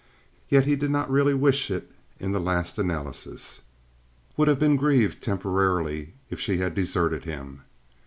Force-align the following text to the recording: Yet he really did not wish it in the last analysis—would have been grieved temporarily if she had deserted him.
Yet 0.49 0.65
he 0.65 0.71
really 0.71 0.79
did 0.79 0.89
not 0.89 1.11
wish 1.11 1.69
it 1.69 1.91
in 2.19 2.31
the 2.31 2.39
last 2.39 2.79
analysis—would 2.79 4.47
have 4.47 4.57
been 4.57 4.75
grieved 4.75 5.21
temporarily 5.21 6.15
if 6.31 6.39
she 6.39 6.57
had 6.57 6.73
deserted 6.73 7.25
him. 7.25 7.61